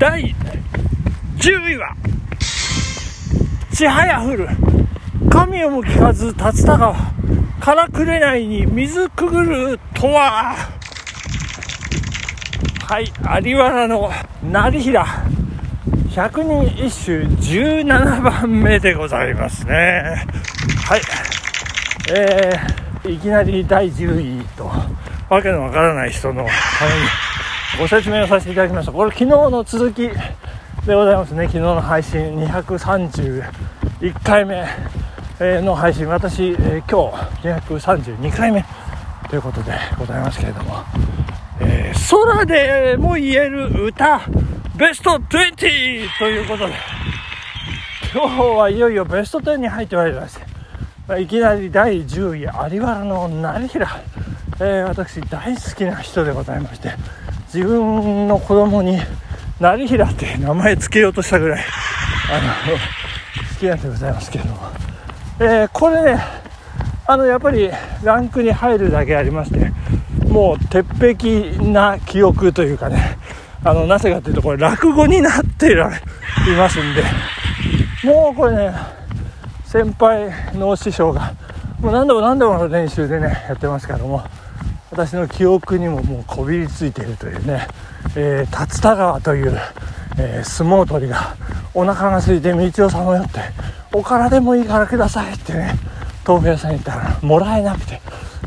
[0.00, 0.34] 第
[1.36, 1.94] 10位は
[3.70, 4.48] ちはやふる。
[5.28, 6.96] 神をも聞かず竜田川
[7.60, 10.56] からくれないに水くぐるとは。
[12.82, 13.12] はい
[13.44, 14.10] 有原の
[14.42, 15.04] 成平。
[16.14, 20.24] 百人一首17番目でございますね。
[20.86, 21.00] はい。
[22.10, 24.64] えー、いきなり第10位と
[25.28, 27.29] わけのわからない人のために。
[27.78, 28.92] ご説明をさせていただきました。
[28.92, 31.46] これ昨日の続きでございますね。
[31.46, 33.42] 昨日の配信231
[34.24, 34.66] 回目
[35.62, 36.08] の配信。
[36.08, 38.64] 私、え、今日232回目
[39.28, 40.82] ということでございますけれども、
[41.60, 44.20] えー、空でも言える歌
[44.76, 46.74] ベスト20ということで。
[48.12, 51.22] 今日はいよいよベスト10に入ってまいりまして。
[51.22, 52.40] いきなり第10位
[52.74, 54.00] 有原の成平、
[54.60, 57.19] えー、私大好きな人でございまして。
[57.52, 59.00] 自分の子供に
[59.58, 61.64] 成平って名前付けようとしたぐらい
[62.30, 64.58] あの好きなんでございますけれども、
[65.40, 66.22] えー、これね
[67.08, 67.68] あのやっぱり
[68.04, 69.72] ランクに入るだけありまして
[70.28, 73.18] もう鉄壁な記憶というかね
[73.64, 75.90] あのなぜかというとこれ落語になっていま
[76.70, 77.02] すんで
[78.04, 78.72] もうこれね
[79.64, 81.34] 先輩の師匠が
[81.80, 84.22] もう何度も何度も練習でねやってますからも。
[84.90, 87.68] 私の記憶にももうこびりついているというね、
[88.16, 89.56] えー、竜田川という、
[90.18, 91.36] えー、相撲取りが
[91.74, 93.40] お腹が空いて道をさまよって
[93.92, 95.74] おからでもいいからくださいってね
[96.26, 98.00] 豆腐屋さんに行ったらもらえなくて、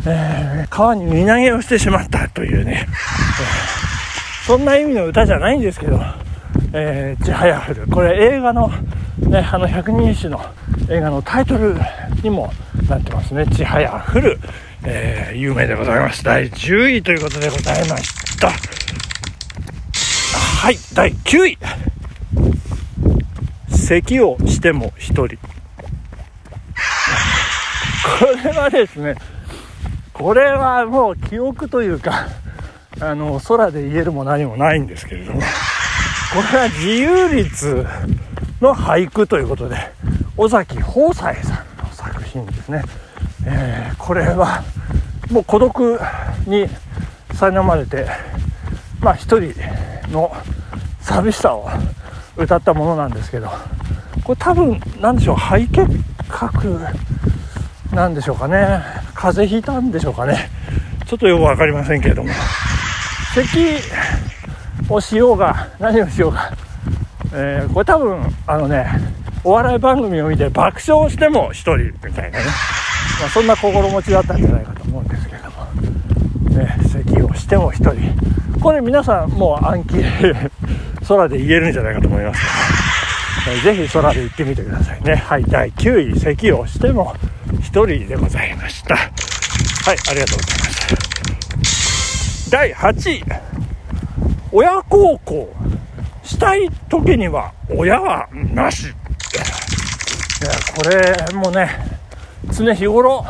[0.05, 5.99] えー、川に身投げをしてしまったというね、えー、そんな意味の歌じゃないんですけど、
[6.73, 8.69] えー、ちはやふるこれ映画の
[9.19, 10.41] ねあの百人一首の
[10.89, 11.75] 映画のタイトル
[12.23, 12.51] にも
[12.89, 14.39] なってますねちはやふる
[14.85, 16.25] えー、有名でございます。
[16.25, 18.49] 第10位ということでございました。
[18.49, 18.55] は
[20.71, 21.57] い、第9位。
[23.69, 25.25] 咳をしても1人。
[25.25, 25.29] こ
[28.43, 29.15] れはですね、
[30.11, 32.27] これはもう記憶というか、
[32.99, 35.39] あの、空で言えるも何もないんですけれども、
[36.33, 37.85] これは自由律
[38.59, 39.77] の俳句ということで、
[40.35, 42.83] 尾崎豊斎さんの作品ですね。
[43.45, 44.63] えー、これは
[45.29, 45.99] もう孤独
[46.47, 46.67] に
[47.33, 48.07] 苛まれて
[48.99, 49.53] まあ一人
[50.11, 50.35] の
[51.01, 51.69] 寂しさを
[52.37, 53.49] 歌ったものなんですけど
[54.23, 55.87] これ多分何でしょう肺結
[56.29, 56.79] 核
[57.91, 58.81] なんでしょうかね。
[59.13, 60.49] 風邪ひいたんでしょうかね。
[61.05, 62.29] ちょっとよく分かりませんけれども。
[63.35, 63.77] 咳
[64.93, 66.51] をしようが何をしようが、
[67.33, 68.87] えー、これ多分あのね
[69.43, 71.77] お笑い番組を見て爆笑しても1人
[72.07, 72.45] みたいなね。
[73.19, 75.65] まあ、そんな心持ちだったんじゃないかと思うんですけれども、
[76.57, 78.59] ね、咳をしても1人。
[78.59, 79.97] これ皆さんもう暗記
[81.05, 82.47] 空で言えるんじゃないかと思いますか
[83.51, 85.15] ら、ぜひ空で行ってみてくださいね。
[85.15, 87.13] はい第9位咳をしても
[87.49, 88.95] 1人でございました。
[88.95, 89.07] はい
[90.09, 92.49] ありがとうございます。
[92.49, 93.62] 第8位。
[94.55, 95.51] 親孝行
[96.23, 98.83] したい時には親はなし。
[98.83, 98.85] い
[100.45, 101.69] やこれもね
[102.51, 103.25] 常日頃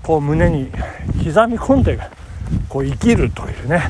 [0.00, 1.98] こう胸に刻み込んで
[2.68, 3.82] こう生きるというね。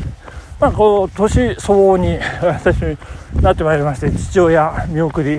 [0.59, 2.97] まあこう年相応に私に
[3.43, 5.39] なってまいりまして父親見送り、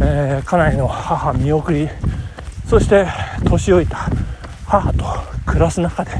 [0.00, 1.88] えー、家内の母見送り
[2.68, 3.06] そして
[3.44, 4.08] 年老いた
[4.64, 5.04] 母と
[5.44, 6.12] 暮らす中で、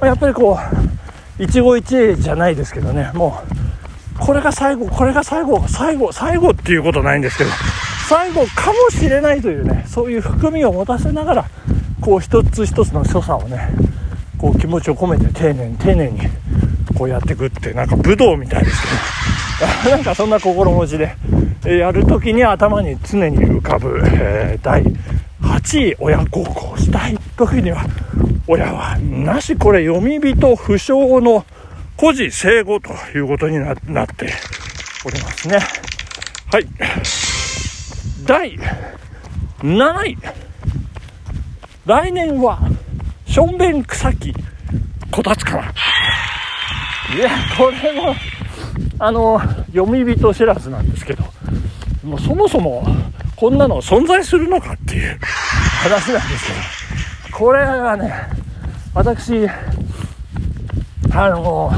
[0.00, 0.97] ま、やっぱりこう
[1.38, 3.10] 一期一会じゃないですけどね。
[3.14, 7.50] もうこれが最後これが最後最後最後っていうことないんですけど
[8.08, 11.44] 最後かもしれないというねそういう含みを持たせながら
[12.00, 13.70] こう一つ一つの所作をね
[14.36, 16.20] こう気持ちを込めて丁寧に丁寧に
[16.96, 19.28] こうやっていくってなんか武道みたいですけど。
[19.90, 21.16] なんかそんな心持ちで、
[21.64, 24.84] やる時に頭に常に浮かぶ、えー、第
[25.42, 27.84] 8位親孝行したい時には
[28.48, 31.44] 親はなしこれ読み人不詳の
[31.98, 34.32] 孤児生後ということになって
[35.04, 35.58] おりますね。
[36.50, 36.66] はい。
[38.24, 38.58] 第
[39.60, 40.18] 7位。
[41.84, 42.58] 来年は
[43.26, 44.34] しょんべん草木
[45.10, 45.74] こたつから
[47.16, 48.14] いやこれも
[48.98, 49.40] あの
[49.72, 51.24] 読み人知らずなんですけど
[52.04, 52.86] もうそもそも
[53.36, 55.18] こんなの存在するのかっていう
[55.82, 56.46] 話なんです
[57.26, 58.37] けどこれはね
[58.98, 59.48] 私
[61.12, 61.70] あの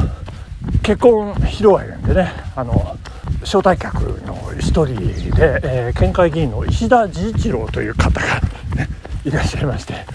[0.82, 2.96] 結婚披露宴でねあの
[3.42, 8.26] 招待客の一人で、えー、県会議員の石田治一郎という方が、
[9.26, 10.06] いらっしゃいまして、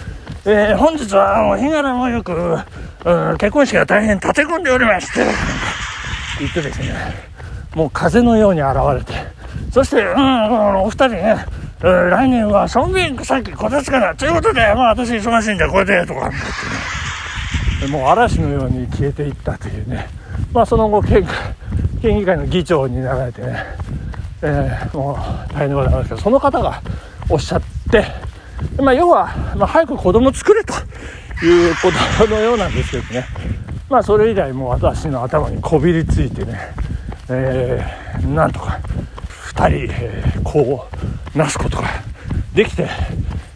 [0.46, 5.24] えー、本日はもう日柄もよく、うん、結婚式が大変立て込んでおりまして
[6.40, 6.96] 言ってですね
[7.76, 9.14] もう風のように現れて
[9.72, 11.46] そして、うんお二人ね、
[11.82, 17.92] 来年はソンビン草木こたつからということで、まあ私忙しいんでこれでとかってね。
[17.92, 20.08] もう嵐のように消えていったというね。
[20.54, 21.28] まあその後県
[22.02, 23.64] 県議会の議長になられてね、
[24.42, 26.82] えーもう大変でございますけどその方が
[27.30, 27.62] おっしゃっ
[27.92, 28.06] て、
[28.82, 29.28] まあ、要は、
[29.58, 30.74] まあ、早く子供作れと
[31.46, 31.92] いうこ
[32.26, 33.26] とのようなんですけどね。
[33.90, 36.58] まあそれ以来もう私の頭にこびりついてね、
[37.30, 38.80] えーなんとか
[39.56, 40.88] 2人、えー子を
[41.36, 41.90] なすことが
[42.54, 42.88] できて、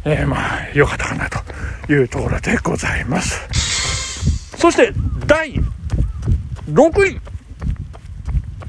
[0.06, 4.58] えーまあ良かったかなというところでございます。
[4.58, 4.92] そして
[5.26, 5.54] 第
[6.72, 7.20] 6位。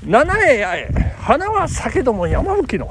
[0.06, 0.88] 七重八重。
[1.20, 2.88] 花は酒ども山吹の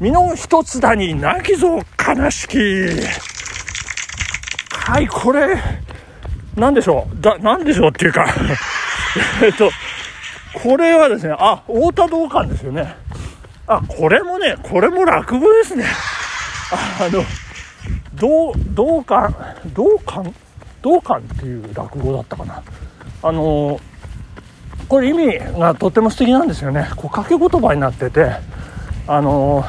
[0.00, 2.58] 身の一つだに泣きぞ悲しき。
[4.70, 5.56] はいこれ
[6.56, 7.20] なんでしょう？
[7.20, 7.88] だなんでしょう？
[7.88, 8.26] っていうか
[9.42, 9.70] えっと
[10.62, 12.94] これはですねあ太田道館ですよね。
[13.66, 15.84] あこれもねこれも落語ですね。
[17.00, 17.22] あの
[18.14, 19.32] 道道館
[19.74, 20.30] 道館
[20.82, 22.62] 道館っていう落語だったかな。
[23.22, 23.80] あの
[24.88, 26.88] これ意味がとっても素敵なんですよね。
[26.96, 28.32] こう掛け言葉になってて
[29.06, 29.64] あの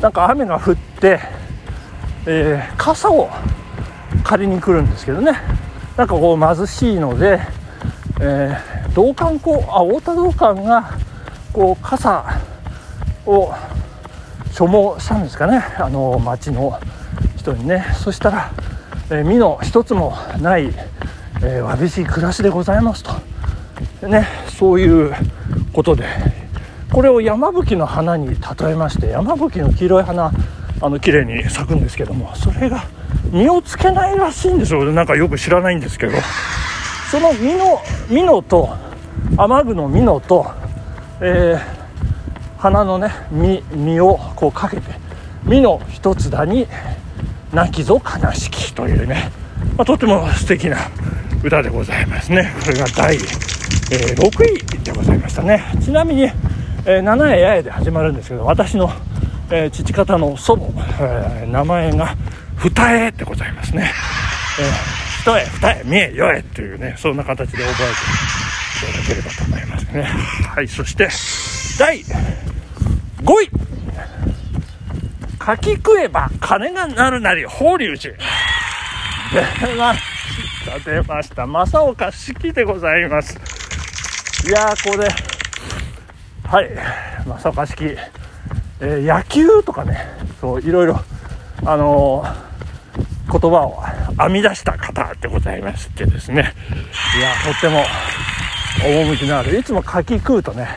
[0.00, 1.20] なんか雨が降って、
[2.26, 3.30] えー傘を
[4.22, 5.32] 借りに来るんですけどね。
[5.96, 7.40] なんかこう貧しいので、
[8.20, 10.90] えー、道館こうあ太田道館が
[11.52, 12.24] こう傘
[13.26, 13.52] を
[14.52, 15.64] 所望したんですかね。
[15.78, 16.78] あの町の
[17.36, 17.84] 人にね。
[18.02, 18.50] そしたら
[19.10, 20.72] 「えー身の一つもない、
[21.42, 23.12] えーわびしい暮らしでございます」と。
[24.06, 24.26] ね、
[24.58, 25.14] そういう
[25.72, 26.04] ことで。
[26.92, 28.36] これを山吹の花に例
[28.70, 30.30] えまして山吹の黄色い花
[30.80, 32.84] あの綺麗に咲くんですけどもそれが
[33.32, 34.84] 実をつけないらしいんですよ。
[34.92, 36.12] なんかよく知らないんですけど。
[37.10, 38.76] その実の実のと
[39.36, 40.46] 雨具の実のと、
[41.20, 41.83] えー
[42.64, 44.82] 花のね実をこうかけて
[45.44, 46.66] 実の一つだに
[47.52, 49.30] 泣きぞ悲しきというね、
[49.76, 50.78] まあ、とても素敵な
[51.42, 52.54] 歌でございますね。
[52.64, 53.20] これが第、えー
[54.16, 55.62] 6位でございましたね。
[55.82, 58.90] ちなみに、えー七重八重で始まるんですけど私の、
[59.50, 60.64] えー父方の祖母、
[61.04, 62.16] えー名前が
[62.56, 63.92] 二重でございますね、
[64.58, 67.74] えー一重二重三重四重っていうねそんな形で覚え
[68.88, 70.02] ていただければと思いますね。
[70.02, 71.10] はいそして
[71.78, 72.02] 第
[73.24, 73.50] 5位。
[75.38, 78.16] かき食えば金がなるなり法隆寺。
[79.66, 80.00] 出まし
[80.66, 81.46] た出ました。
[81.46, 83.34] 正岡子規でございます。
[84.46, 85.08] いやーこれ。
[86.44, 86.70] はい。
[87.26, 87.96] 正岡子規、
[88.80, 90.06] えー野球とかね。
[90.40, 91.00] そういろいろ
[91.64, 92.44] あのー
[93.32, 93.82] 言葉を
[94.22, 96.54] 編み出した方でございましてですね。
[97.18, 97.84] いやとっても
[98.84, 99.58] 趣のある。
[99.58, 100.68] いつも柿食うとね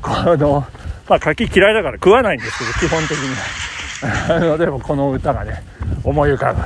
[0.00, 0.66] この
[1.10, 3.36] まあ柿嫌いだから食わないんですけど基本的に
[4.32, 5.64] あの でもこの歌がね
[6.04, 6.62] 思い浮かぶ、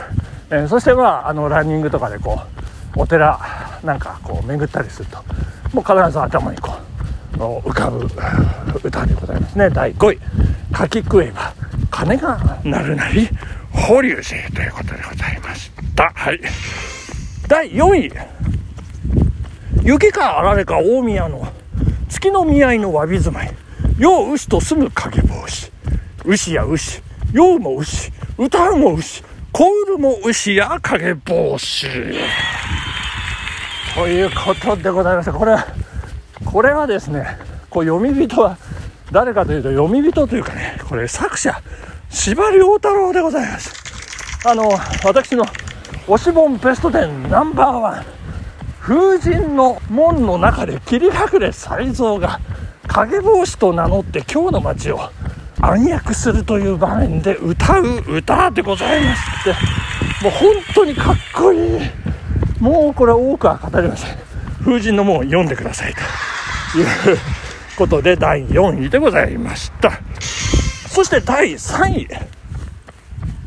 [0.51, 2.39] えーそしてまああのランニングとかでこ
[2.95, 3.41] うお寺
[3.83, 5.17] なんかこう巡ったりすると
[5.73, 6.77] もう必ず頭にこ
[7.33, 8.07] う浮かぶ
[8.85, 9.71] 歌でございますね。
[9.71, 10.21] 第5位
[10.73, 11.53] 「柿食えば
[11.91, 13.29] 金がなるなり
[13.73, 16.13] 法隆寺」ということでございました。
[16.15, 16.41] はい。
[17.49, 18.13] 第4位。
[19.83, 21.49] 雪かあられか大宮の
[22.09, 23.64] 月の見合いのわび住まい。
[23.99, 25.71] よう牛と住む影帽子。
[26.25, 27.01] 牛や牛。
[27.33, 28.11] よも牛。
[28.37, 29.23] 歌うも牛。
[29.53, 31.87] 小うるも牛や影帽子。
[33.95, 35.67] ということでございましたこれは
[36.45, 37.39] これはですね
[37.71, 38.59] こう読み人は
[39.13, 41.63] 誰かというと読み人というかねこれ作者
[42.11, 43.73] 司馬遼太郎でございます。
[44.45, 44.69] あの
[45.05, 45.45] 私の
[46.09, 48.05] 推し本ベスト10ナンバーワン。
[48.81, 52.41] 風神の門の中で切り隠れ才蔵が。
[52.95, 55.01] 影帽子と名乗って今日の街を
[55.61, 59.51] 暗躍するという場面で歌う歌でございまして。
[60.23, 61.81] もう本当にかっこいい。
[62.61, 64.17] もうこれは多くは語りません。
[64.65, 65.95] 風神の門を読んでください
[66.73, 66.79] と。
[66.79, 67.19] いう
[67.77, 69.91] ことで第4位でございました。
[70.89, 72.09] そして第3位。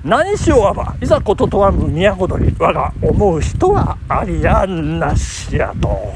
[0.04, 6.14] 何しようあばいざこと問わぬ都鳥我が思う人はありやなしやと。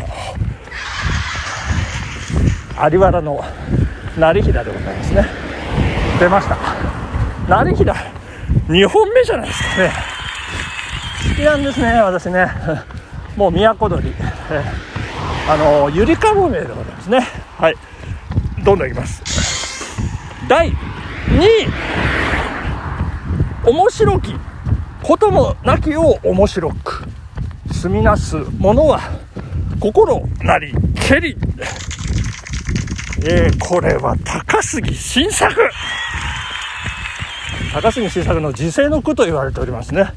[2.77, 3.43] 有原の
[4.17, 5.25] 成平でございますね。
[6.19, 6.57] 出ました。
[7.47, 7.93] 成平
[8.67, 9.91] 2本目じゃないですかね。
[11.29, 12.47] 好きなんですね私ね。
[13.35, 14.13] もう都鳥。
[14.51, 14.63] え
[15.49, 17.27] あのゆりかもめでございますね。
[17.57, 17.75] はい。
[18.63, 19.21] どんどんいきます。
[20.47, 20.75] 第2
[21.43, 21.67] 位。
[23.65, 24.35] 面白き。
[25.03, 27.03] こともなきを面白く。
[27.71, 28.99] 住みなすものは
[29.79, 31.35] 心なりけり。
[33.23, 35.53] えー、これは高杉晋作。
[37.73, 40.11] 高杉晋作の時世の句と言われておりますね。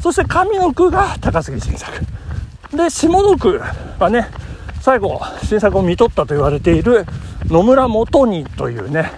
[0.00, 1.92] そして上の句が高杉晋作。
[2.76, 3.60] で下の句
[3.98, 4.28] はね
[4.80, 7.06] 最後新作を見とったと言われている
[7.46, 9.10] 野村元にというね、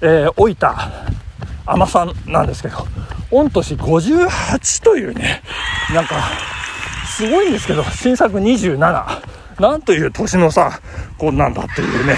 [0.00, 0.76] えー、老いた
[1.66, 2.86] 海さんなんですけど
[3.30, 5.42] 御年58というね
[5.94, 6.22] なんか
[7.06, 8.76] すごいんですけど新作27
[9.60, 10.80] なんという年のさ
[11.18, 12.16] こんなんだっていうね。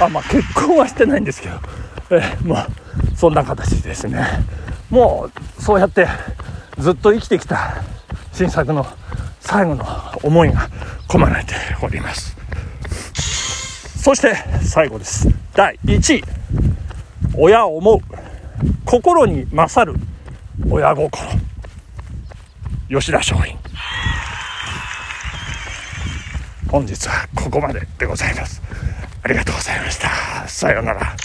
[0.00, 1.58] あまあ結婚はしてないんですけど。
[2.10, 2.68] えまあ
[3.16, 4.24] そんな形ですね。
[4.90, 5.28] も
[5.58, 6.06] うそうやって
[6.78, 7.82] ずっと生きてきた
[8.32, 8.86] 新作の
[9.40, 9.84] 最後の
[10.22, 10.68] 思いが
[11.08, 12.36] 込まれております。
[14.02, 15.28] そして最後です。
[15.54, 16.24] 第1位。
[17.34, 17.98] 親を思う
[18.84, 19.98] 心に勝る
[20.70, 21.22] 親心。
[22.88, 23.56] 吉田松陰。
[26.70, 28.62] 本日はここまででございます。
[29.22, 30.48] ありがとうございました。
[30.48, 31.16] さようなら。